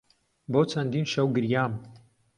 [0.51, 1.73] بۆ چەندین شەو گریام.